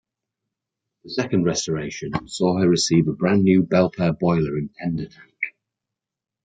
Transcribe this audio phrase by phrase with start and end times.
[1.03, 5.37] The second restoration saw her receive a brand new Belpaire Boiler and tender tank.